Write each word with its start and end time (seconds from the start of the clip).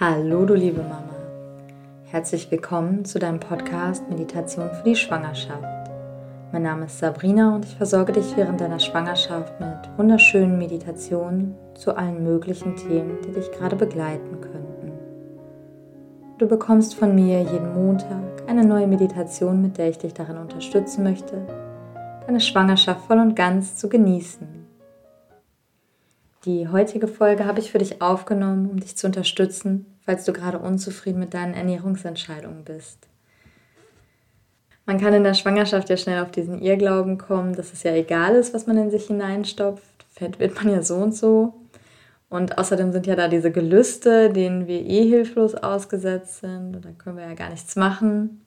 Hallo, 0.00 0.44
du 0.44 0.54
liebe 0.54 0.80
Mama. 0.80 1.10
Herzlich 2.04 2.48
willkommen 2.52 3.04
zu 3.04 3.18
deinem 3.18 3.40
Podcast 3.40 4.08
Meditation 4.08 4.70
für 4.70 4.84
die 4.84 4.94
Schwangerschaft. 4.94 5.90
Mein 6.52 6.62
Name 6.62 6.86
ist 6.86 7.00
Sabrina 7.00 7.56
und 7.56 7.64
ich 7.64 7.74
versorge 7.74 8.12
dich 8.12 8.36
während 8.36 8.60
deiner 8.60 8.78
Schwangerschaft 8.78 9.58
mit 9.58 9.98
wunderschönen 9.98 10.56
Meditationen 10.56 11.56
zu 11.74 11.96
allen 11.96 12.22
möglichen 12.22 12.76
Themen, 12.76 13.18
die 13.26 13.32
dich 13.32 13.50
gerade 13.50 13.74
begleiten 13.74 14.40
könnten. 14.40 14.92
Du 16.38 16.46
bekommst 16.46 16.94
von 16.94 17.16
mir 17.16 17.42
jeden 17.42 17.74
Montag 17.74 18.44
eine 18.46 18.64
neue 18.64 18.86
Meditation, 18.86 19.60
mit 19.60 19.78
der 19.78 19.88
ich 19.88 19.98
dich 19.98 20.14
darin 20.14 20.38
unterstützen 20.38 21.02
möchte, 21.02 21.44
deine 22.24 22.38
Schwangerschaft 22.38 23.04
voll 23.06 23.18
und 23.18 23.34
ganz 23.34 23.74
zu 23.74 23.88
genießen 23.88 24.57
die 26.44 26.68
heutige 26.68 27.08
Folge 27.08 27.44
habe 27.44 27.60
ich 27.60 27.72
für 27.72 27.78
dich 27.78 28.00
aufgenommen, 28.00 28.70
um 28.70 28.80
dich 28.80 28.96
zu 28.96 29.06
unterstützen, 29.06 29.86
falls 30.04 30.24
du 30.24 30.32
gerade 30.32 30.58
unzufrieden 30.58 31.18
mit 31.18 31.34
deinen 31.34 31.54
Ernährungsentscheidungen 31.54 32.64
bist. 32.64 33.08
Man 34.86 34.98
kann 34.98 35.12
in 35.12 35.24
der 35.24 35.34
Schwangerschaft 35.34 35.90
ja 35.90 35.96
schnell 35.98 36.22
auf 36.22 36.30
diesen 36.30 36.62
Irrglauben 36.62 37.18
kommen, 37.18 37.54
dass 37.54 37.72
es 37.72 37.82
ja 37.82 37.92
egal 37.92 38.34
ist, 38.36 38.54
was 38.54 38.66
man 38.66 38.78
in 38.78 38.90
sich 38.90 39.06
hineinstopft. 39.06 40.06
Fett 40.10 40.38
wird 40.38 40.54
man 40.54 40.72
ja 40.72 40.82
so 40.82 40.96
und 40.96 41.14
so. 41.14 41.54
Und 42.30 42.56
außerdem 42.56 42.92
sind 42.92 43.06
ja 43.06 43.16
da 43.16 43.28
diese 43.28 43.50
Gelüste, 43.50 44.30
denen 44.30 44.66
wir 44.66 44.80
eh 44.80 45.06
hilflos 45.06 45.54
ausgesetzt 45.54 46.40
sind. 46.40 46.80
Da 46.82 46.90
können 46.96 47.16
wir 47.16 47.26
ja 47.26 47.34
gar 47.34 47.50
nichts 47.50 47.76
machen. 47.76 48.46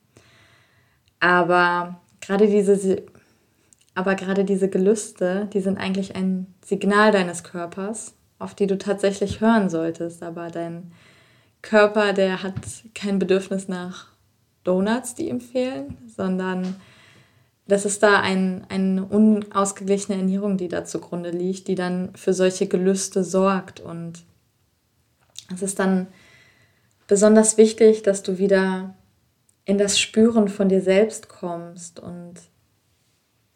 Aber 1.20 2.00
gerade 2.22 2.48
diese 2.48 3.03
aber 3.94 4.16
gerade 4.16 4.45
diese 4.45 4.70
Gelüste, 4.70 5.48
die 5.54 5.59
sind 5.59 5.77
eigentlich 5.77 6.16
ein 6.16 6.54
Signal 6.63 7.12
deines 7.12 7.44
Körpers, 7.44 8.14
auf 8.40 8.55
die 8.55 8.67
du 8.67 8.77
tatsächlich 8.77 9.41
hören 9.41 9.70
solltest. 9.70 10.23
Aber 10.23 10.50
dein 10.50 10.91
Körper, 11.62 12.14
der 12.14 12.41
hat 12.41 12.55
kein 12.95 13.20
Bedürfnis 13.20 13.67
nach 13.67 14.08
Donuts, 14.64 15.16
die 15.16 15.30
ihm 15.30 15.42
fehlen, 15.42 15.97
sondern 16.16 16.75
das 17.67 17.86
ist 17.86 18.03
da 18.03 18.19
ein, 18.19 18.66
eine 18.69 19.06
unausgeglichene 19.06 20.17
Ernährung, 20.17 20.58
die 20.58 20.67
da 20.67 20.86
zugrunde 20.86 21.31
liegt, 21.31 21.67
die 21.67 21.75
dann 21.75 22.14
für 22.16 22.34
solche 22.34 22.67
Gelüste 22.67 23.23
sorgt. 23.23 23.80
Und 23.80 24.23
es 25.53 25.62
ist 25.62 25.80
dann 25.80 26.08
besonders 27.08 27.58
wichtig, 27.58 28.03
dass 28.03 28.23
du 28.23 28.38
wieder 28.38 28.95
in 29.66 29.78
das 29.78 30.00
Spüren 30.00 30.47
von 30.47 30.69
dir 30.69 30.81
selbst 30.81 31.30
kommst 31.30 32.00
und 32.00 32.36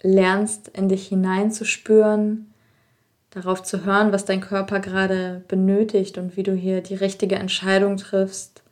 lernst, 0.02 0.68
in 0.70 0.90
dich 0.90 1.08
hineinzuspüren, 1.08 2.54
darauf 3.32 3.64
zu 3.64 3.86
hören, 3.86 4.12
was 4.12 4.26
dein 4.26 4.42
Körper 4.42 4.80
gerade 4.80 5.44
benötigt 5.48 6.18
und 6.18 6.38
wie 6.38 6.44
du 6.44 6.54
hier 6.54 6.82
die 6.82 6.96
richtige 6.96 7.36
Entscheidung 7.36 7.98
triffst, 7.98 8.64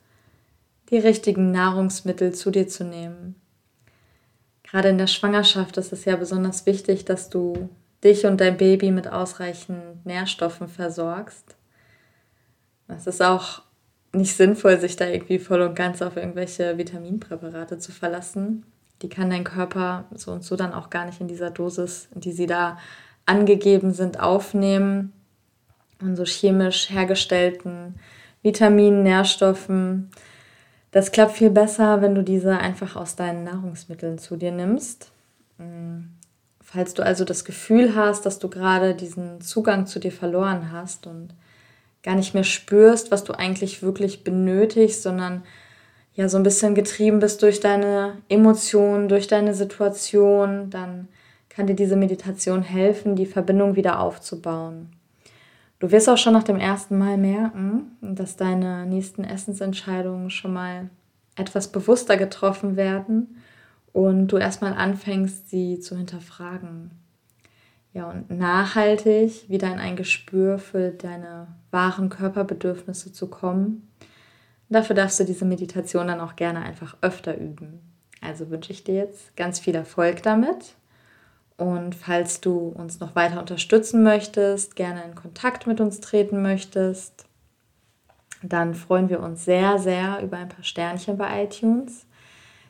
die 0.90 0.98
richtigen 0.98 1.50
Nahrungsmittel 1.50 2.32
zu 2.34 2.50
dir 2.50 2.66
zu 2.68 2.84
nehmen. 2.84 3.34
Gerade 4.62 4.88
in 4.88 4.98
der 4.98 5.06
Schwangerschaft 5.06 5.76
ist 5.76 5.92
es 5.92 6.04
ja 6.04 6.16
besonders 6.16 6.66
wichtig, 6.66 7.04
dass 7.04 7.28
du 7.28 7.68
dich 8.02 8.26
und 8.26 8.40
dein 8.40 8.56
Baby 8.56 8.90
mit 8.90 9.08
ausreichend 9.08 10.04
Nährstoffen 10.04 10.68
versorgst. 10.68 11.56
Es 12.88 13.06
ist 13.06 13.22
auch 13.22 13.62
nicht 14.12 14.36
sinnvoll, 14.36 14.78
sich 14.78 14.96
da 14.96 15.06
irgendwie 15.06 15.38
voll 15.38 15.62
und 15.62 15.74
ganz 15.74 16.00
auf 16.02 16.16
irgendwelche 16.16 16.78
Vitaminpräparate 16.78 17.78
zu 17.78 17.92
verlassen 17.92 18.64
die 19.04 19.10
kann 19.10 19.28
dein 19.28 19.44
Körper 19.44 20.06
so 20.14 20.32
und 20.32 20.42
so 20.42 20.56
dann 20.56 20.72
auch 20.72 20.88
gar 20.88 21.04
nicht 21.04 21.20
in 21.20 21.28
dieser 21.28 21.50
Dosis, 21.50 22.08
die 22.14 22.32
sie 22.32 22.46
da 22.46 22.78
angegeben 23.26 23.92
sind, 23.92 24.18
aufnehmen. 24.18 25.12
Und 26.00 26.16
so 26.16 26.24
chemisch 26.24 26.88
hergestellten 26.88 27.96
Vitaminen, 28.42 29.02
Nährstoffen. 29.02 30.10
Das 30.90 31.12
klappt 31.12 31.32
viel 31.32 31.50
besser, 31.50 32.00
wenn 32.00 32.14
du 32.14 32.22
diese 32.22 32.56
einfach 32.56 32.96
aus 32.96 33.14
deinen 33.14 33.44
Nahrungsmitteln 33.44 34.18
zu 34.18 34.36
dir 34.36 34.52
nimmst. 34.52 35.12
Mm. 35.58 36.04
Falls 36.62 36.94
du 36.94 37.02
also 37.04 37.26
das 37.26 37.44
Gefühl 37.44 37.94
hast, 37.94 38.24
dass 38.24 38.38
du 38.38 38.48
gerade 38.48 38.94
diesen 38.94 39.42
Zugang 39.42 39.86
zu 39.86 39.98
dir 40.00 40.12
verloren 40.12 40.72
hast 40.72 41.06
und 41.06 41.34
gar 42.02 42.14
nicht 42.14 42.32
mehr 42.32 42.44
spürst, 42.44 43.10
was 43.10 43.22
du 43.22 43.34
eigentlich 43.34 43.82
wirklich 43.82 44.24
benötigst, 44.24 45.02
sondern 45.02 45.42
ja 46.14 46.28
so 46.28 46.36
ein 46.36 46.42
bisschen 46.42 46.74
getrieben 46.74 47.18
bist 47.18 47.42
durch 47.42 47.60
deine 47.60 48.18
Emotionen, 48.28 49.08
durch 49.08 49.26
deine 49.26 49.54
Situation, 49.54 50.70
dann 50.70 51.08
kann 51.48 51.66
dir 51.66 51.74
diese 51.74 51.96
Meditation 51.96 52.62
helfen, 52.62 53.16
die 53.16 53.26
Verbindung 53.26 53.76
wieder 53.76 54.00
aufzubauen. 54.00 54.90
Du 55.78 55.90
wirst 55.90 56.08
auch 56.08 56.18
schon 56.18 56.32
nach 56.32 56.44
dem 56.44 56.58
ersten 56.58 56.98
Mal 56.98 57.18
merken, 57.18 57.96
dass 58.00 58.36
deine 58.36 58.86
nächsten 58.86 59.24
Essensentscheidungen 59.24 60.30
schon 60.30 60.52
mal 60.52 60.88
etwas 61.36 61.68
bewusster 61.68 62.16
getroffen 62.16 62.76
werden 62.76 63.36
und 63.92 64.28
du 64.28 64.36
erstmal 64.36 64.72
anfängst, 64.72 65.50
sie 65.50 65.80
zu 65.80 65.96
hinterfragen. 65.96 66.90
Ja, 67.92 68.10
und 68.10 68.30
nachhaltig 68.30 69.48
wieder 69.48 69.72
in 69.72 69.78
ein 69.78 69.94
Gespür 69.94 70.58
für 70.58 70.90
deine 70.90 71.48
wahren 71.70 72.08
Körperbedürfnisse 72.08 73.12
zu 73.12 73.28
kommen 73.28 73.88
Dafür 74.68 74.96
darfst 74.96 75.20
du 75.20 75.24
diese 75.24 75.44
Meditation 75.44 76.08
dann 76.08 76.20
auch 76.20 76.36
gerne 76.36 76.60
einfach 76.60 76.96
öfter 77.00 77.36
üben. 77.36 77.80
Also 78.20 78.50
wünsche 78.50 78.72
ich 78.72 78.84
dir 78.84 78.94
jetzt 78.94 79.36
ganz 79.36 79.58
viel 79.58 79.74
Erfolg 79.74 80.22
damit. 80.22 80.74
Und 81.56 81.94
falls 81.94 82.40
du 82.40 82.68
uns 82.68 82.98
noch 82.98 83.14
weiter 83.14 83.38
unterstützen 83.38 84.02
möchtest, 84.02 84.74
gerne 84.74 85.04
in 85.04 85.14
Kontakt 85.14 85.66
mit 85.66 85.80
uns 85.80 86.00
treten 86.00 86.42
möchtest, 86.42 87.26
dann 88.42 88.74
freuen 88.74 89.08
wir 89.08 89.20
uns 89.20 89.44
sehr, 89.44 89.78
sehr 89.78 90.20
über 90.22 90.38
ein 90.38 90.48
paar 90.48 90.64
Sternchen 90.64 91.16
bei 91.16 91.44
iTunes. 91.44 92.06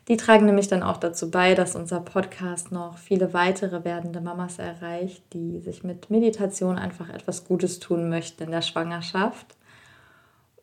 Die 0.07 0.17
tragen 0.17 0.45
nämlich 0.45 0.67
dann 0.67 0.83
auch 0.83 0.97
dazu 0.97 1.31
bei, 1.31 1.55
dass 1.55 1.75
unser 1.75 1.99
Podcast 1.99 2.71
noch 2.71 2.99
viele 2.99 3.33
weitere 3.33 3.83
werdende 3.83 4.21
Mamas 4.21 4.59
erreicht, 4.59 5.23
die 5.33 5.59
sich 5.59 5.83
mit 5.83 6.11
Meditation 6.11 6.77
einfach 6.77 7.09
etwas 7.09 7.45
Gutes 7.45 7.79
tun 7.79 8.07
möchten 8.09 8.43
in 8.43 8.51
der 8.51 8.61
Schwangerschaft. 8.61 9.55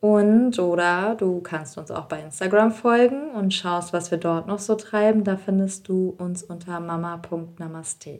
Und 0.02 0.58
oder 0.58 1.14
du 1.14 1.40
kannst 1.42 1.78
uns 1.78 1.92
auch 1.92 2.06
bei 2.06 2.20
Instagram 2.20 2.72
folgen 2.72 3.30
und 3.30 3.54
schaust, 3.54 3.92
was 3.92 4.10
wir 4.10 4.18
dort 4.18 4.48
noch 4.48 4.58
so 4.58 4.74
treiben. 4.74 5.22
Da 5.22 5.36
findest 5.36 5.86
du 5.86 6.16
uns 6.18 6.42
unter 6.42 6.80
mama.namaste. 6.80 8.18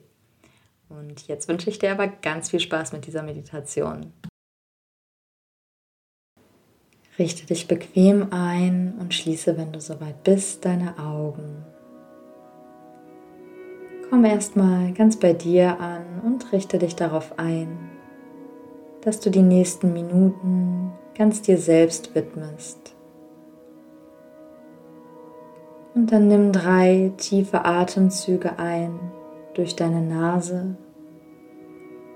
Und 0.89 1.27
jetzt 1.27 1.49
wünsche 1.49 1.69
ich 1.69 1.81
dir 1.81 1.91
aber 1.91 2.07
ganz 2.07 2.51
viel 2.51 2.61
Spaß 2.61 2.93
mit 2.93 3.09
dieser 3.09 3.25
Meditation. 3.25 4.13
Richte 7.19 7.47
dich 7.47 7.67
bequem 7.67 8.29
ein 8.31 8.95
und 9.01 9.13
schließe, 9.13 9.59
wenn 9.59 9.73
du 9.73 9.81
soweit 9.81 10.23
bist, 10.23 10.65
deine 10.65 10.97
Augen. 11.01 11.65
Komm 14.09 14.25
erstmal 14.25 14.93
ganz 14.93 15.17
bei 15.17 15.33
dir 15.33 15.81
an 15.81 16.21
und 16.25 16.53
richte 16.53 16.79
dich 16.79 16.95
darauf 16.95 17.41
ein, 17.41 17.91
dass 19.01 19.19
du 19.19 19.31
die 19.31 19.43
nächsten 19.43 19.93
Minuten 19.93 20.93
ganz 21.17 21.43
dir 21.43 21.59
selbst 21.59 22.15
widmest. 22.15 22.95
Und 25.95 26.11
dann 26.11 26.29
nimm 26.29 26.53
drei 26.53 27.13
tiefe 27.19 27.65
Atemzüge 27.65 28.59
ein 28.59 28.99
durch 29.55 29.77
deine 29.77 30.01
Nase 30.01 30.77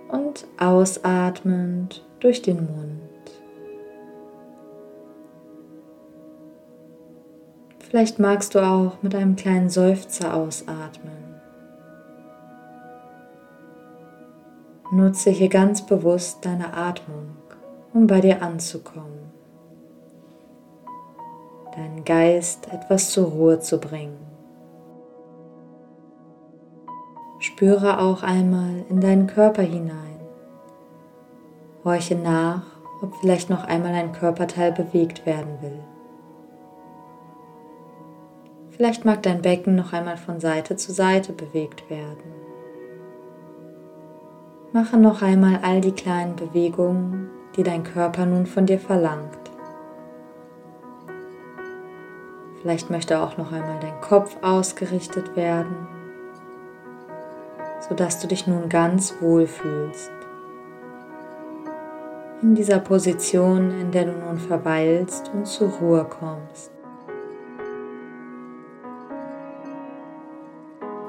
und 0.09 0.47
ausatmend 0.59 2.05
durch 2.21 2.41
den 2.41 2.57
Mund. 2.57 3.01
Vielleicht 7.79 8.19
magst 8.19 8.55
du 8.55 8.61
auch 8.61 9.03
mit 9.03 9.15
einem 9.15 9.37
kleinen 9.37 9.69
Seufzer 9.69 10.35
ausatmen. 10.35 11.13
Nutze 14.93 15.31
hier 15.31 15.49
ganz 15.49 15.85
bewusst 15.85 16.45
deine 16.45 16.73
Atmung 16.75 17.37
um 17.97 18.07
bei 18.07 18.21
dir 18.21 18.43
anzukommen, 18.43 19.33
deinen 21.75 22.05
Geist 22.05 22.71
etwas 22.71 23.11
zur 23.11 23.29
Ruhe 23.29 23.59
zu 23.61 23.81
bringen. 23.81 24.19
Spüre 27.39 28.01
auch 28.01 28.23
einmal 28.23 28.85
in 28.91 29.01
deinen 29.01 29.27
Körper 29.27 29.63
hinein. 29.63 30.21
Horche 31.85 32.17
nach, 32.17 32.65
ob 33.01 33.15
vielleicht 33.17 33.49
noch 33.49 33.65
einmal 33.65 33.95
ein 33.95 34.13
Körperteil 34.13 34.73
bewegt 34.73 35.25
werden 35.25 35.57
will. 35.63 35.79
Vielleicht 38.73 39.07
mag 39.07 39.23
dein 39.23 39.41
Becken 39.41 39.75
noch 39.75 39.95
einmal 39.95 40.19
von 40.19 40.39
Seite 40.39 40.77
zu 40.77 40.93
Seite 40.93 41.33
bewegt 41.33 41.89
werden. 41.89 42.35
Mache 44.75 44.99
noch 44.99 45.23
einmal 45.23 45.61
all 45.63 45.81
die 45.81 45.93
kleinen 45.93 46.37
Bewegungen, 46.37 47.31
die 47.57 47.63
dein 47.63 47.85
Körper 47.85 48.27
nun 48.27 48.47
von 48.47 48.67
dir 48.67 48.79
verlangt. 48.79 49.39
Vielleicht 52.61 52.91
möchte 52.91 53.21
auch 53.21 53.37
noch 53.37 53.53
einmal 53.53 53.79
dein 53.81 54.01
Kopf 54.01 54.37
ausgerichtet 54.43 55.37
werden, 55.37 55.89
sodass 57.89 58.21
du 58.21 58.27
dich 58.27 58.47
nun 58.47 58.69
ganz 58.69 59.15
wohl 59.21 59.47
fühlst. 59.47 60.11
in 62.43 62.55
dieser 62.55 62.79
Position, 62.79 63.73
in 63.81 63.91
der 63.91 64.05
du 64.05 64.13
nun 64.13 64.39
verweilst 64.39 65.31
und 65.35 65.47
zur 65.47 65.69
Ruhe 65.69 66.05
kommst. 66.05 66.71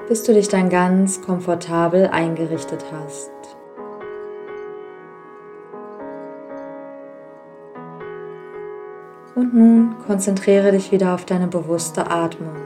Bis 0.08 0.22
du 0.22 0.32
dich 0.32 0.48
dann 0.48 0.70
ganz 0.70 1.20
komfortabel 1.20 2.06
eingerichtet 2.06 2.84
hast. 2.92 3.30
Und 9.38 9.54
nun 9.54 9.94
konzentriere 10.04 10.72
dich 10.72 10.90
wieder 10.90 11.14
auf 11.14 11.24
deine 11.24 11.46
bewusste 11.46 12.10
Atmung. 12.10 12.56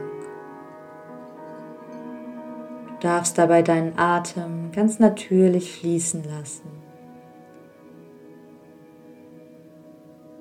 Du 2.87 2.93
darfst 2.99 3.37
dabei 3.37 3.61
deinen 3.61 3.95
Atem 3.99 4.71
ganz 4.71 4.97
natürlich 4.97 5.71
fließen 5.71 6.23
lassen. 6.23 6.71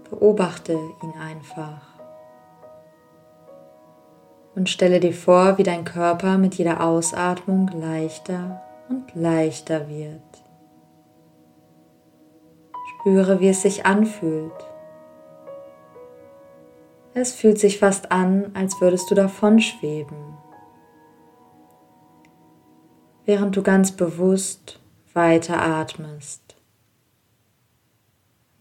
Beobachte 0.09 0.73
ihn 0.73 1.13
einfach 1.21 1.83
und 4.55 4.71
stelle 4.71 5.01
dir 5.01 5.13
vor, 5.13 5.59
wie 5.59 5.65
dein 5.65 5.85
Körper 5.85 6.39
mit 6.39 6.55
jeder 6.55 6.83
Ausatmung 6.83 7.69
leichter 7.79 8.63
und 8.89 9.15
leichter 9.15 9.87
wird. 9.87 10.23
Spüre, 13.01 13.39
wie 13.41 13.51
es 13.51 13.61
sich 13.61 13.85
anfühlt. 13.85 14.72
Es 17.15 17.35
fühlt 17.35 17.59
sich 17.59 17.79
fast 17.79 18.11
an, 18.11 18.53
als 18.55 18.81
würdest 18.81 19.11
du 19.11 19.15
davon 19.15 19.61
schweben, 19.61 20.17
während 23.27 23.55
du 23.55 23.63
ganz 23.63 23.93
bewusst 23.93 24.81
weiter 25.13 25.61
atmest. 25.61 26.57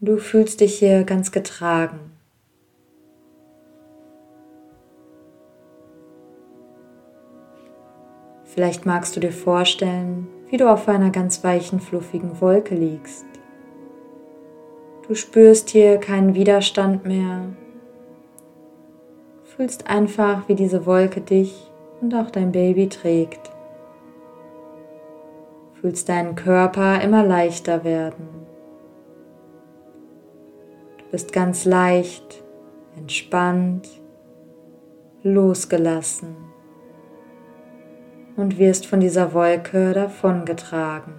Du 0.01 0.17
fühlst 0.17 0.59
dich 0.59 0.77
hier 0.77 1.05
ganz 1.05 1.31
getragen. 1.31 2.11
Vielleicht 8.43 8.85
magst 8.85 9.15
du 9.15 9.21
dir 9.21 9.31
vorstellen, 9.31 10.27
wie 10.49 10.57
du 10.57 10.69
auf 10.69 10.89
einer 10.89 11.11
ganz 11.11 11.41
weichen, 11.45 11.79
fluffigen 11.79 12.41
Wolke 12.41 12.75
liegst. 12.75 13.25
Du 15.07 15.15
spürst 15.15 15.69
hier 15.69 15.99
keinen 15.99 16.35
Widerstand 16.35 17.05
mehr 17.05 17.53
fühlst 19.61 19.87
einfach, 19.87 20.49
wie 20.49 20.55
diese 20.55 20.87
Wolke 20.87 21.21
dich 21.21 21.69
und 22.01 22.15
auch 22.15 22.31
dein 22.31 22.51
Baby 22.51 22.89
trägt. 22.89 23.51
Fühlst 25.79 26.09
deinen 26.09 26.33
Körper 26.33 26.99
immer 26.99 27.23
leichter 27.23 27.83
werden. 27.83 28.27
Du 30.97 31.03
bist 31.11 31.31
ganz 31.31 31.65
leicht, 31.65 32.43
entspannt, 32.97 33.87
losgelassen 35.21 36.35
und 38.37 38.57
wirst 38.57 38.87
von 38.87 38.99
dieser 38.99 39.31
Wolke 39.35 39.93
davongetragen. 39.93 41.13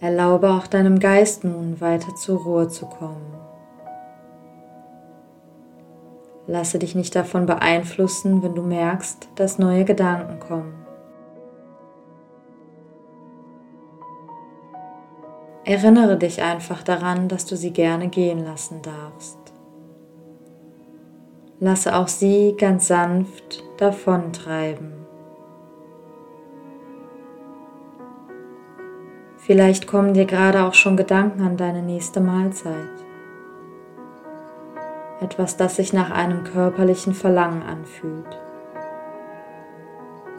Erlaube 0.00 0.48
auch 0.50 0.66
deinem 0.66 0.98
Geist 0.98 1.44
nun 1.44 1.80
weiter 1.80 2.14
zur 2.14 2.38
Ruhe 2.40 2.68
zu 2.68 2.86
kommen. 2.86 3.34
Lasse 6.46 6.78
dich 6.78 6.94
nicht 6.94 7.14
davon 7.14 7.44
beeinflussen, 7.44 8.42
wenn 8.42 8.54
du 8.54 8.62
merkst, 8.62 9.28
dass 9.36 9.58
neue 9.58 9.84
Gedanken 9.84 10.40
kommen. 10.40 10.74
Erinnere 15.64 16.16
dich 16.16 16.42
einfach 16.42 16.82
daran, 16.82 17.28
dass 17.28 17.44
du 17.44 17.54
sie 17.54 17.70
gerne 17.70 18.08
gehen 18.08 18.44
lassen 18.44 18.80
darfst. 18.82 19.38
Lasse 21.60 21.94
auch 21.94 22.08
sie 22.08 22.56
ganz 22.58 22.88
sanft 22.88 23.62
davontreiben. 23.76 24.99
Vielleicht 29.50 29.88
kommen 29.88 30.14
dir 30.14 30.26
gerade 30.26 30.62
auch 30.62 30.74
schon 30.74 30.96
Gedanken 30.96 31.42
an 31.42 31.56
deine 31.56 31.82
nächste 31.82 32.20
Mahlzeit. 32.20 32.72
Etwas, 35.20 35.56
das 35.56 35.74
sich 35.74 35.92
nach 35.92 36.12
einem 36.12 36.44
körperlichen 36.44 37.14
Verlangen 37.14 37.64
anfühlt. 37.64 38.28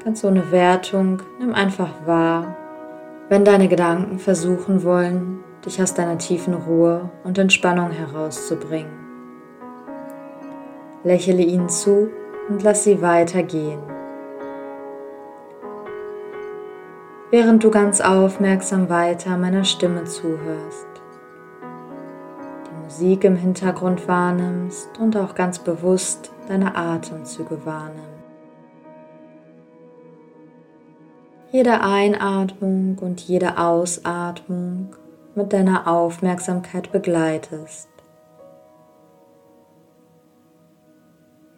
Ganz 0.05 0.23
ohne 0.23 0.49
Wertung, 0.53 1.23
nimm 1.41 1.53
einfach 1.53 1.89
wahr, 2.05 2.55
wenn 3.27 3.43
deine 3.43 3.67
Gedanken 3.67 4.17
versuchen 4.17 4.85
wollen, 4.85 5.43
dich 5.65 5.81
aus 5.81 5.93
deiner 5.93 6.17
tiefen 6.17 6.53
Ruhe 6.53 7.09
und 7.25 7.37
Entspannung 7.37 7.91
herauszubringen. 7.91 8.93
Lächele 11.03 11.43
ihnen 11.43 11.67
zu 11.67 12.11
und 12.47 12.63
lass 12.63 12.85
sie 12.85 13.01
weitergehen. 13.01 13.90
Während 17.31 17.63
du 17.63 17.71
ganz 17.71 18.01
aufmerksam 18.01 18.89
weiter 18.89 19.37
meiner 19.37 19.63
Stimme 19.63 20.03
zuhörst, 20.03 20.85
die 22.67 22.83
Musik 22.83 23.23
im 23.23 23.37
Hintergrund 23.37 24.07
wahrnimmst 24.07 24.89
und 24.99 25.15
auch 25.15 25.33
ganz 25.33 25.59
bewusst 25.59 26.31
deine 26.49 26.75
Atemzüge 26.75 27.65
wahrnimmst. 27.65 28.09
Jede 31.53 31.81
Einatmung 31.81 32.97
und 32.99 33.21
jede 33.21 33.57
Ausatmung 33.57 34.95
mit 35.35 35.51
deiner 35.53 35.87
Aufmerksamkeit 35.87 36.91
begleitest. 36.91 37.89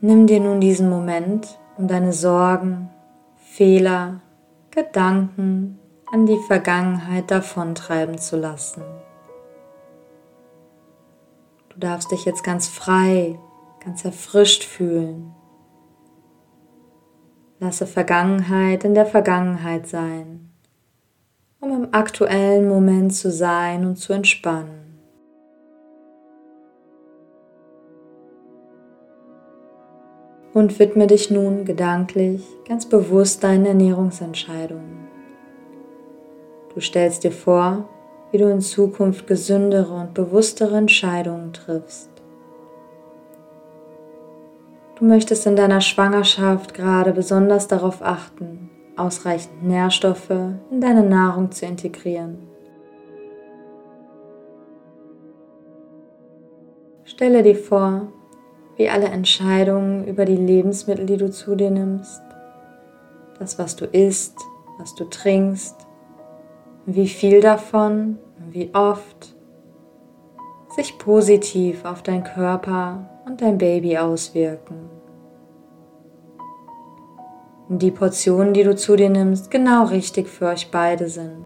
Nimm 0.01 0.27
dir 0.27 0.39
nun 0.39 0.59
diesen 0.59 0.89
Moment, 0.89 1.59
um 1.77 1.87
deine 1.87 2.11
Sorgen, 2.11 2.89
Fehler 3.37 4.22
Gedanken 4.75 5.77
an 6.11 6.25
die 6.25 6.39
Vergangenheit 6.47 7.29
davontreiben 7.29 8.17
zu 8.17 8.37
lassen. 8.37 8.81
Du 11.69 11.77
darfst 11.77 12.11
dich 12.11 12.25
jetzt 12.25 12.43
ganz 12.43 12.69
frei, 12.69 13.37
ganz 13.83 14.03
erfrischt 14.03 14.63
fühlen. 14.63 15.35
Lasse 17.59 17.85
Vergangenheit 17.85 18.83
in 18.83 18.95
der 18.95 19.05
Vergangenheit 19.05 19.85
sein, 19.85 20.51
um 21.59 21.83
im 21.83 21.93
aktuellen 21.93 22.67
Moment 22.67 23.13
zu 23.13 23.31
sein 23.31 23.85
und 23.85 23.97
zu 23.97 24.11
entspannen. 24.11 24.82
Und 30.53 30.77
widme 30.79 31.07
dich 31.07 31.31
nun 31.31 31.65
gedanklich 31.65 32.45
ganz 32.67 32.85
bewusst 32.85 33.43
deinen 33.43 33.65
Ernährungsentscheidungen. 33.65 35.07
Du 36.73 36.79
stellst 36.79 37.23
dir 37.23 37.31
vor, 37.31 37.89
wie 38.31 38.37
du 38.37 38.49
in 38.49 38.61
Zukunft 38.61 39.27
gesündere 39.27 39.93
und 39.93 40.13
bewusstere 40.13 40.77
Entscheidungen 40.77 41.53
triffst. 41.53 42.09
Du 44.95 45.05
möchtest 45.05 45.45
in 45.45 45.55
deiner 45.55 45.81
Schwangerschaft 45.81 46.73
gerade 46.73 47.11
besonders 47.13 47.67
darauf 47.67 48.01
achten, 48.01 48.69
ausreichend 48.95 49.63
Nährstoffe 49.63 50.29
in 50.29 50.81
deine 50.81 51.03
Nahrung 51.03 51.51
zu 51.51 51.65
integrieren. 51.65 52.47
Stelle 57.03 57.43
dir 57.43 57.55
vor, 57.55 58.07
wie 58.83 58.89
alle 58.89 59.07
Entscheidungen 59.07 60.05
über 60.05 60.25
die 60.25 60.35
Lebensmittel, 60.35 61.05
die 61.05 61.15
du 61.15 61.31
zu 61.31 61.55
dir 61.55 61.71
nimmst, 61.71 62.21
das, 63.39 63.57
was 63.57 63.77
du 63.77 63.85
isst, 63.85 64.37
was 64.77 64.93
du 64.93 65.05
trinkst, 65.05 65.87
wie 66.85 67.07
viel 67.07 67.39
davon, 67.39 68.19
wie 68.49 68.71
oft, 68.73 69.37
sich 70.75 70.97
positiv 70.97 71.85
auf 71.85 72.03
dein 72.03 72.25
Körper 72.25 73.09
und 73.25 73.41
dein 73.41 73.57
Baby 73.57 73.97
auswirken. 73.97 74.89
Die 77.69 77.91
Portionen, 77.91 78.53
die 78.53 78.63
du 78.63 78.75
zu 78.75 78.97
dir 78.97 79.09
nimmst, 79.09 79.49
genau 79.49 79.85
richtig 79.85 80.27
für 80.27 80.47
euch 80.47 80.71
beide 80.71 81.07
sind. 81.07 81.45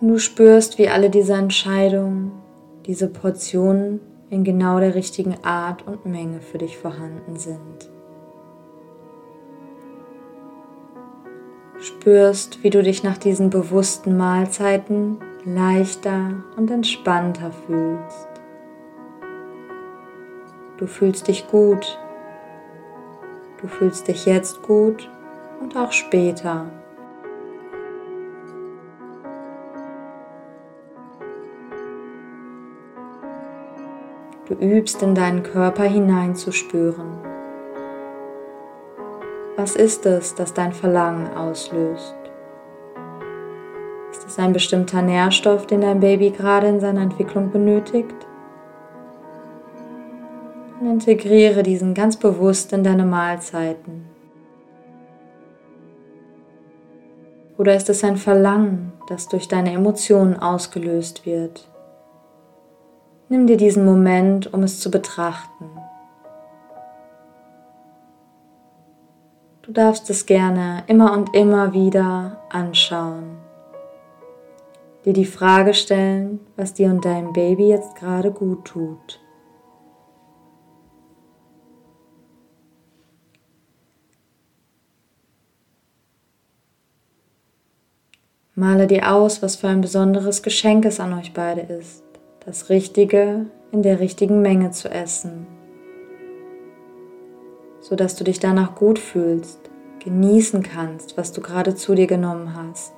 Du 0.00 0.18
spürst, 0.18 0.78
wie 0.78 0.88
alle 0.88 1.10
diese 1.10 1.34
Entscheidungen 1.34 2.43
diese 2.86 3.08
Portionen 3.08 4.00
in 4.30 4.44
genau 4.44 4.80
der 4.80 4.94
richtigen 4.94 5.36
Art 5.44 5.86
und 5.86 6.06
Menge 6.06 6.40
für 6.40 6.58
dich 6.58 6.76
vorhanden 6.76 7.36
sind. 7.36 7.90
Spürst, 11.80 12.62
wie 12.62 12.70
du 12.70 12.82
dich 12.82 13.02
nach 13.02 13.18
diesen 13.18 13.50
bewussten 13.50 14.16
Mahlzeiten 14.16 15.18
leichter 15.44 16.42
und 16.56 16.70
entspannter 16.70 17.52
fühlst. 17.66 18.28
Du 20.78 20.86
fühlst 20.86 21.28
dich 21.28 21.46
gut. 21.48 21.98
Du 23.60 23.68
fühlst 23.68 24.08
dich 24.08 24.26
jetzt 24.26 24.62
gut 24.62 25.08
und 25.60 25.76
auch 25.76 25.92
später. 25.92 26.66
Du 34.46 34.52
übst 34.52 35.02
in 35.02 35.14
deinen 35.14 35.42
Körper 35.42 35.84
hineinzuspüren. 35.84 37.06
Was 39.56 39.74
ist 39.74 40.04
es, 40.04 40.34
das 40.34 40.52
dein 40.52 40.74
Verlangen 40.74 41.34
auslöst? 41.34 42.14
Ist 44.10 44.26
es 44.26 44.38
ein 44.38 44.52
bestimmter 44.52 45.00
Nährstoff, 45.00 45.66
den 45.66 45.80
dein 45.80 46.00
Baby 46.00 46.30
gerade 46.30 46.66
in 46.66 46.78
seiner 46.78 47.00
Entwicklung 47.00 47.52
benötigt? 47.52 48.14
Und 50.78 50.90
integriere 50.90 51.62
diesen 51.62 51.94
ganz 51.94 52.18
bewusst 52.18 52.74
in 52.74 52.84
deine 52.84 53.06
Mahlzeiten. 53.06 54.04
Oder 57.56 57.76
ist 57.76 57.88
es 57.88 58.04
ein 58.04 58.18
Verlangen, 58.18 58.92
das 59.08 59.26
durch 59.26 59.48
deine 59.48 59.72
Emotionen 59.72 60.36
ausgelöst 60.38 61.24
wird? 61.24 61.66
Nimm 63.28 63.46
dir 63.46 63.56
diesen 63.56 63.84
Moment, 63.84 64.52
um 64.52 64.62
es 64.62 64.80
zu 64.80 64.90
betrachten. 64.90 65.70
Du 69.62 69.72
darfst 69.72 70.10
es 70.10 70.26
gerne 70.26 70.84
immer 70.88 71.12
und 71.14 71.34
immer 71.34 71.72
wieder 71.72 72.42
anschauen. 72.50 73.38
Dir 75.06 75.14
die 75.14 75.24
Frage 75.24 75.72
stellen, 75.72 76.40
was 76.56 76.74
dir 76.74 76.90
und 76.90 77.04
deinem 77.04 77.32
Baby 77.32 77.68
jetzt 77.68 77.96
gerade 77.96 78.30
gut 78.30 78.66
tut. 78.66 79.20
Male 88.54 88.86
dir 88.86 89.10
aus, 89.10 89.42
was 89.42 89.56
für 89.56 89.68
ein 89.68 89.80
besonderes 89.80 90.42
Geschenk 90.42 90.84
es 90.84 91.00
an 91.00 91.14
euch 91.14 91.32
beide 91.32 91.62
ist 91.62 92.03
das 92.44 92.68
Richtige 92.68 93.46
in 93.72 93.82
der 93.82 94.00
richtigen 94.00 94.42
Menge 94.42 94.70
zu 94.70 94.88
essen, 94.90 95.46
sodass 97.80 98.16
du 98.16 98.24
dich 98.24 98.38
danach 98.38 98.74
gut 98.74 98.98
fühlst, 98.98 99.58
genießen 100.04 100.62
kannst, 100.62 101.16
was 101.16 101.32
du 101.32 101.40
gerade 101.40 101.74
zu 101.74 101.94
dir 101.94 102.06
genommen 102.06 102.54
hast. 102.54 102.92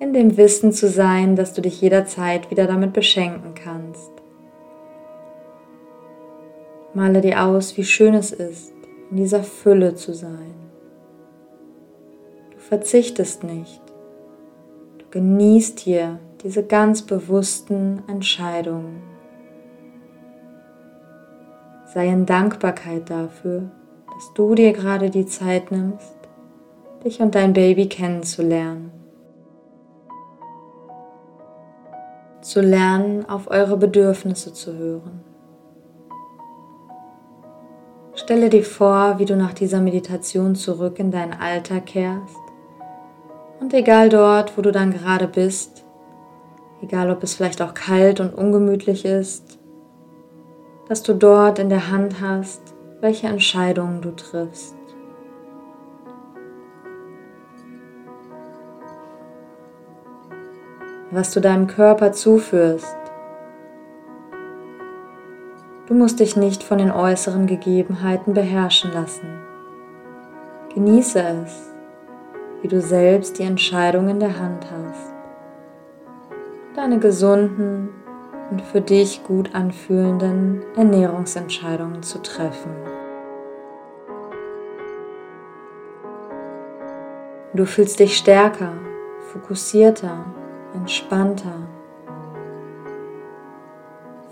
In 0.00 0.12
dem 0.12 0.36
Wissen 0.36 0.72
zu 0.72 0.88
sein, 0.88 1.36
dass 1.36 1.54
du 1.54 1.62
dich 1.62 1.80
jederzeit 1.80 2.50
wieder 2.50 2.66
damit 2.66 2.92
beschenken 2.92 3.54
kannst. 3.54 4.10
Male 6.92 7.20
dir 7.20 7.44
aus, 7.44 7.76
wie 7.76 7.84
schön 7.84 8.14
es 8.14 8.32
ist, 8.32 8.72
in 9.10 9.16
dieser 9.16 9.44
Fülle 9.44 9.94
zu 9.94 10.12
sein. 10.12 10.54
Du 12.50 12.58
verzichtest 12.58 13.44
nicht. 13.44 13.80
Du 14.98 15.04
genießt 15.10 15.78
hier 15.78 16.18
diese 16.42 16.64
ganz 16.64 17.02
bewussten 17.02 18.02
Entscheidungen. 18.08 19.02
Sei 21.86 22.08
in 22.08 22.26
Dankbarkeit 22.26 23.10
dafür, 23.10 23.70
dass 24.14 24.32
du 24.34 24.54
dir 24.54 24.72
gerade 24.72 25.10
die 25.10 25.26
Zeit 25.26 25.70
nimmst, 25.70 26.16
dich 27.04 27.20
und 27.20 27.34
dein 27.34 27.52
Baby 27.52 27.88
kennenzulernen. 27.88 28.90
Zu 32.40 32.60
lernen, 32.60 33.28
auf 33.28 33.48
eure 33.50 33.76
Bedürfnisse 33.76 34.52
zu 34.52 34.74
hören. 34.76 35.20
Stelle 38.14 38.50
dir 38.50 38.64
vor, 38.64 39.18
wie 39.18 39.24
du 39.24 39.36
nach 39.36 39.52
dieser 39.52 39.80
Meditation 39.80 40.54
zurück 40.54 40.98
in 40.98 41.10
deinen 41.10 41.34
Alltag 41.34 41.86
kehrst 41.86 42.36
und 43.60 43.72
egal 43.74 44.08
dort, 44.08 44.56
wo 44.58 44.62
du 44.62 44.72
dann 44.72 44.92
gerade 44.92 45.28
bist, 45.28 45.81
egal 46.82 47.10
ob 47.10 47.22
es 47.22 47.34
vielleicht 47.34 47.62
auch 47.62 47.74
kalt 47.74 48.20
und 48.20 48.34
ungemütlich 48.34 49.04
ist, 49.04 49.58
dass 50.88 51.02
du 51.02 51.14
dort 51.14 51.58
in 51.58 51.68
der 51.68 51.90
Hand 51.90 52.20
hast, 52.20 52.60
welche 53.00 53.28
Entscheidungen 53.28 54.02
du 54.02 54.10
triffst. 54.10 54.74
Was 61.10 61.30
du 61.30 61.40
deinem 61.40 61.66
Körper 61.66 62.12
zuführst. 62.12 62.96
Du 65.86 65.94
musst 65.94 66.20
dich 66.20 66.36
nicht 66.36 66.62
von 66.62 66.78
den 66.78 66.90
äußeren 66.90 67.46
Gegebenheiten 67.46 68.34
beherrschen 68.34 68.92
lassen. 68.92 69.28
Genieße 70.74 71.22
es, 71.44 71.70
wie 72.62 72.68
du 72.68 72.80
selbst 72.80 73.38
die 73.38 73.42
Entscheidung 73.42 74.08
in 74.08 74.20
der 74.20 74.38
Hand 74.38 74.66
hast 74.70 75.11
deine 76.74 76.98
gesunden 76.98 77.90
und 78.50 78.62
für 78.62 78.80
dich 78.80 79.24
gut 79.24 79.54
anfühlenden 79.54 80.62
Ernährungsentscheidungen 80.76 82.02
zu 82.02 82.20
treffen. 82.20 82.70
Du 87.54 87.66
fühlst 87.66 88.00
dich 88.00 88.16
stärker, 88.16 88.72
fokussierter, 89.32 90.24
entspannter. 90.74 91.68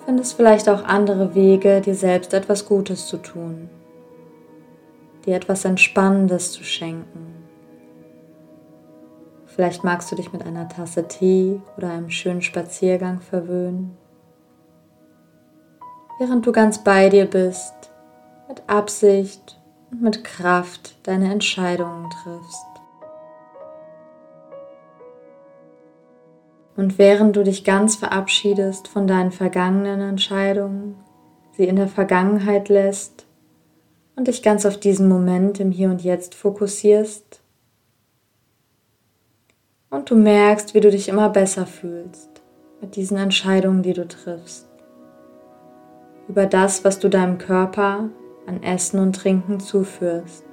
Findest 0.07 0.35
vielleicht 0.35 0.69
auch 0.69 0.85
andere 0.85 1.35
Wege, 1.35 1.83
dir 1.83 1.95
selbst 1.95 2.33
etwas 2.33 2.67
Gutes 2.67 3.07
zu 3.07 3.19
tun, 3.19 3.69
dir 5.27 5.37
etwas 5.37 5.67
Entspannendes 5.67 6.53
zu 6.53 6.65
schenken. 6.65 7.30
Vielleicht 9.61 9.85
magst 9.85 10.11
du 10.11 10.17
dich 10.17 10.33
mit 10.33 10.43
einer 10.47 10.71
Tasse 10.71 11.07
Tee 11.07 11.61
oder 11.77 11.91
einem 11.91 12.09
schönen 12.09 12.41
Spaziergang 12.41 13.21
verwöhnen. 13.21 13.95
Während 16.19 16.47
du 16.47 16.53
ganz 16.53 16.83
bei 16.83 17.11
dir 17.11 17.27
bist, 17.27 17.75
mit 18.49 18.63
Absicht 18.69 19.61
und 19.91 20.01
mit 20.01 20.25
Kraft 20.25 20.97
deine 21.07 21.31
Entscheidungen 21.31 22.09
triffst. 22.09 22.67
Und 26.75 26.97
während 26.97 27.37
du 27.37 27.45
dich 27.45 27.63
ganz 27.63 27.97
verabschiedest 27.97 28.89
von 28.89 29.07
deinen 29.07 29.31
vergangenen 29.31 30.01
Entscheidungen, 30.01 30.95
sie 31.53 31.65
in 31.65 31.77
der 31.77 31.89
Vergangenheit 31.89 32.71
lässt 32.71 33.27
und 34.17 34.27
dich 34.27 34.43
ganz 34.43 34.65
auf 34.65 34.81
diesen 34.81 35.07
Moment 35.07 35.61
im 35.61 35.71
Hier 35.71 35.91
und 35.91 36.03
Jetzt 36.03 36.35
fokussierst, 36.35 37.40
und 39.91 40.11
du 40.11 40.17
merkst, 40.17 40.75
wie 40.75 40.81
du 40.81 40.91
dich 40.91 41.09
immer 41.09 41.29
besser 41.29 41.67
fühlst 41.67 42.31
mit 42.81 42.97
diesen 42.97 43.19
Entscheidungen, 43.19 43.83
die 43.83 43.93
du 43.93 44.07
triffst. 44.09 44.67
Über 46.29 46.47
das, 46.47 46.85
was 46.85 46.99
du 46.99 47.09
deinem 47.09 47.39
Körper 47.39 48.09
an 48.47 48.63
Essen 48.63 49.01
und 49.01 49.15
Trinken 49.15 49.61
zuführst. 49.61 50.45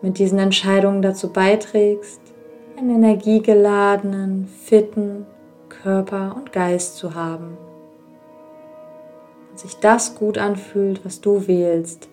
Mit 0.00 0.18
diesen 0.18 0.38
Entscheidungen 0.38 1.02
dazu 1.02 1.32
beiträgst, 1.32 2.20
einen 2.76 2.90
energiegeladenen, 2.90 4.46
fitten 4.46 5.26
Körper 5.68 6.34
und 6.36 6.52
Geist 6.52 6.96
zu 6.96 7.14
haben. 7.14 7.58
Und 9.50 9.58
sich 9.58 9.74
das 9.80 10.14
gut 10.14 10.38
anfühlt, 10.38 11.04
was 11.04 11.20
du 11.20 11.48
wählst, 11.48 12.08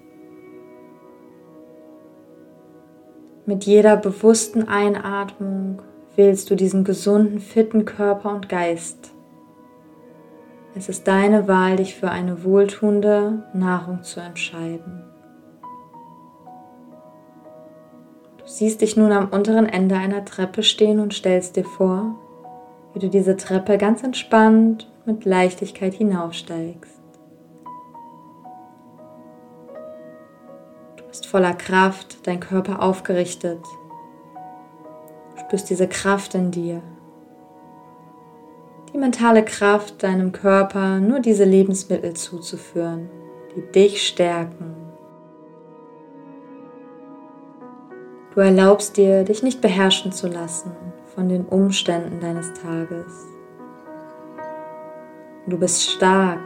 Mit 3.47 3.65
jeder 3.65 3.95
bewussten 3.95 4.67
Einatmung 4.67 5.79
wählst 6.15 6.49
du 6.49 6.55
diesen 6.55 6.83
gesunden, 6.83 7.39
fitten 7.39 7.85
Körper 7.85 8.33
und 8.33 8.49
Geist. 8.49 9.11
Es 10.73 10.89
ist 10.89 11.07
deine 11.07 11.47
Wahl, 11.47 11.75
dich 11.75 11.93
für 11.93 12.09
eine 12.09 12.43
wohltuende 12.43 13.43
Nahrung 13.53 14.01
zu 14.01 14.19
entscheiden. 14.19 15.03
Du 18.37 18.45
siehst 18.45 18.81
dich 18.81 18.97
nun 18.97 19.11
am 19.11 19.29
unteren 19.29 19.69
Ende 19.69 19.95
einer 19.95 20.25
Treppe 20.25 20.63
stehen 20.63 20.99
und 20.99 21.13
stellst 21.13 21.55
dir 21.55 21.65
vor, 21.65 22.15
wie 22.93 22.99
du 22.99 23.09
diese 23.09 23.37
Treppe 23.37 23.77
ganz 23.77 24.01
entspannt 24.01 24.89
mit 25.05 25.23
Leichtigkeit 25.23 25.93
hinaufsteigst. 25.93 26.94
Bist 31.15 31.27
voller 31.27 31.53
Kraft, 31.53 32.27
dein 32.27 32.41
Körper 32.41 32.83
aufgerichtet. 32.83 33.63
Du 35.33 35.39
spürst 35.39 35.69
diese 35.69 35.87
Kraft 35.87 36.35
in 36.35 36.51
dir. 36.51 36.81
Die 38.91 38.97
mentale 38.97 39.45
Kraft, 39.45 40.03
deinem 40.03 40.33
Körper 40.33 40.99
nur 40.99 41.21
diese 41.21 41.45
Lebensmittel 41.45 42.15
zuzuführen, 42.15 43.09
die 43.55 43.61
dich 43.61 44.05
stärken. 44.05 44.75
Du 48.33 48.41
erlaubst 48.41 48.97
dir, 48.97 49.23
dich 49.23 49.41
nicht 49.41 49.61
beherrschen 49.61 50.11
zu 50.11 50.27
lassen 50.27 50.73
von 51.15 51.29
den 51.29 51.45
Umständen 51.45 52.19
deines 52.19 52.51
Tages. 52.61 53.25
Du 55.47 55.57
bist 55.57 55.81
stark. 55.81 56.41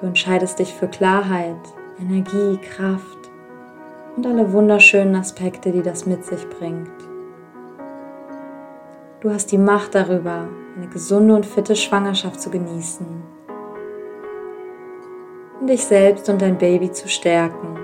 Du 0.00 0.06
entscheidest 0.06 0.58
dich 0.58 0.72
für 0.72 0.88
Klarheit, 0.88 1.60
Energie, 2.00 2.58
Kraft 2.58 3.30
und 4.16 4.26
alle 4.26 4.52
wunderschönen 4.52 5.14
Aspekte, 5.14 5.70
die 5.70 5.82
das 5.82 6.06
mit 6.06 6.24
sich 6.24 6.48
bringt. 6.48 6.90
Du 9.20 9.30
hast 9.30 9.52
die 9.52 9.58
Macht 9.58 9.94
darüber, 9.94 10.48
eine 10.76 10.88
gesunde 10.88 11.34
und 11.34 11.46
fitte 11.46 11.76
Schwangerschaft 11.76 12.40
zu 12.40 12.50
genießen 12.50 13.06
und 15.60 15.70
dich 15.70 15.84
selbst 15.84 16.28
und 16.28 16.42
dein 16.42 16.58
Baby 16.58 16.90
zu 16.90 17.08
stärken. 17.08 17.83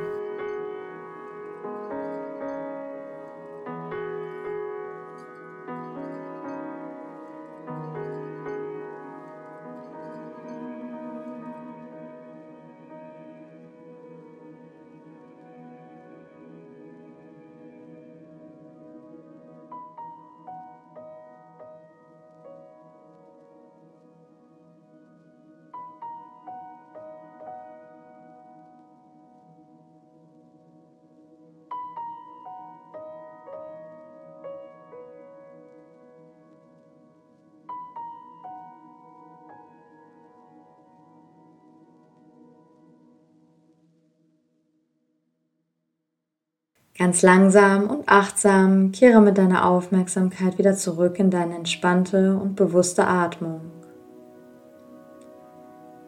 Ganz 47.01 47.23
langsam 47.23 47.89
und 47.89 48.03
achtsam 48.11 48.93
kehre 48.93 49.23
mit 49.23 49.39
deiner 49.39 49.65
Aufmerksamkeit 49.65 50.59
wieder 50.59 50.75
zurück 50.75 51.19
in 51.19 51.31
deine 51.31 51.55
entspannte 51.55 52.37
und 52.37 52.57
bewusste 52.57 53.07
Atmung. 53.07 53.63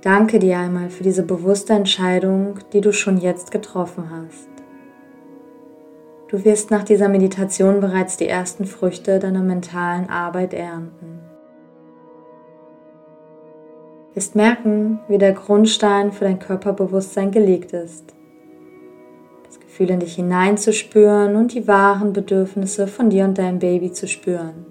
Danke 0.02 0.38
dir 0.38 0.58
einmal 0.58 0.90
für 0.90 1.02
diese 1.02 1.22
bewusste 1.22 1.72
Entscheidung, 1.72 2.58
die 2.74 2.82
du 2.82 2.92
schon 2.92 3.16
jetzt 3.16 3.50
getroffen 3.50 4.10
hast. 4.10 4.50
Du 6.28 6.44
wirst 6.44 6.70
nach 6.70 6.82
dieser 6.82 7.08
Meditation 7.08 7.80
bereits 7.80 8.18
die 8.18 8.28
ersten 8.28 8.66
Früchte 8.66 9.18
deiner 9.18 9.42
mentalen 9.42 10.10
Arbeit 10.10 10.52
ernten. 10.52 11.20
Wirst 14.12 14.36
merken, 14.36 15.00
wie 15.08 15.16
der 15.16 15.32
Grundstein 15.32 16.12
für 16.12 16.24
dein 16.24 16.38
Körperbewusstsein 16.38 17.30
gelegt 17.30 17.72
ist 17.72 18.12
Gefühl 19.82 19.94
in 19.94 20.00
dich 20.00 20.14
hineinzuspüren 20.14 21.34
und 21.34 21.54
die 21.54 21.66
wahren 21.66 22.12
Bedürfnisse 22.12 22.86
von 22.86 23.10
dir 23.10 23.24
und 23.24 23.36
deinem 23.36 23.58
Baby 23.58 23.92
zu 23.92 24.06
spüren. 24.06 24.64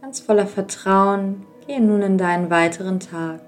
Ganz 0.00 0.20
voller 0.20 0.46
Vertrauen 0.46 1.44
gehe 1.66 1.82
nun 1.82 2.00
in 2.00 2.16
deinen 2.16 2.48
weiteren 2.48 3.00
Tag. 3.00 3.40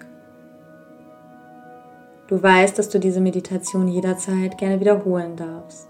Du 2.28 2.42
weißt, 2.42 2.78
dass 2.78 2.90
du 2.90 2.98
diese 2.98 3.20
Meditation 3.20 3.88
jederzeit 3.88 4.58
gerne 4.58 4.78
wiederholen 4.78 5.36
darfst, 5.36 5.88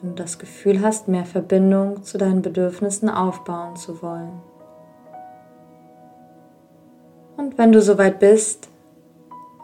wenn 0.00 0.10
du 0.10 0.22
das 0.22 0.38
Gefühl 0.38 0.80
hast, 0.80 1.08
mehr 1.08 1.24
Verbindung 1.24 2.04
zu 2.04 2.18
deinen 2.18 2.42
Bedürfnissen 2.42 3.08
aufbauen 3.08 3.74
zu 3.74 4.00
wollen. 4.00 4.40
Und 7.36 7.58
wenn 7.58 7.72
du 7.72 7.82
soweit 7.82 8.20
bist, 8.20 8.68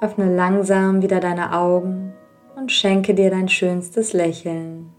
öffne 0.00 0.34
langsam 0.34 1.02
wieder 1.02 1.20
deine 1.20 1.52
Augen 1.52 2.13
und 2.56 2.72
schenke 2.72 3.14
dir 3.14 3.30
dein 3.30 3.48
schönstes 3.48 4.12
Lächeln. 4.12 4.93